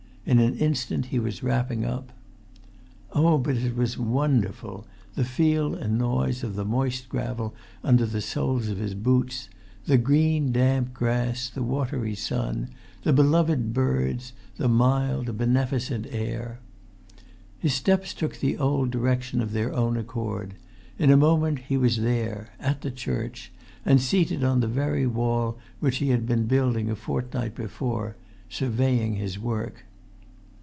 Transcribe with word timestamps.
In 0.23 0.37
an 0.39 0.53
instant 0.59 1.07
he 1.07 1.17
was 1.17 1.41
wrapping 1.41 1.83
up. 1.83 2.13
Oh, 3.11 3.39
but 3.39 3.57
it 3.57 3.75
was 3.75 3.97
wonderful! 3.97 4.85
the 5.15 5.25
feel 5.25 5.73
and 5.73 5.97
noise 5.97 6.43
of 6.43 6.55
the 6.55 6.63
moist 6.63 7.09
gravel 7.09 7.55
under 7.83 8.05
the 8.05 8.21
soles 8.21 8.69
of 8.69 8.77
his 8.77 8.93
boots; 8.93 9.49
the 9.87 9.97
green, 9.97 10.51
damp 10.51 10.93
grass; 10.93 11.49
the 11.49 11.63
watery 11.63 12.13
sun; 12.13 12.69
the 13.01 13.11
beloved 13.11 13.73
birds; 13.73 14.31
the 14.57 14.69
mild, 14.69 15.37
beneficent 15.39 16.05
air. 16.11 16.59
His 17.57 17.73
steps 17.73 18.13
took 18.13 18.37
the 18.37 18.59
old 18.59 18.91
direction 18.91 19.41
of 19.41 19.53
their 19.53 19.73
own 19.73 19.97
accord. 19.97 20.53
In 20.99 21.09
a 21.09 21.17
minute 21.17 21.63
he 21.67 21.77
was 21.77 21.97
there, 21.97 22.51
at 22.59 22.81
the 22.81 22.91
church, 22.91 23.51
and 23.83 23.99
seated 23.99 24.43
on 24.43 24.59
the 24.59 24.67
very 24.67 25.07
wall 25.07 25.57
which 25.79 25.97
he 25.97 26.09
had 26.09 26.27
been 26.27 26.45
building 26.45 26.91
a 26.91 26.95
fortnight 26.95 27.55
before, 27.55 28.15
surveying 28.49 29.15
his 29.15 29.39
work. 29.39 29.83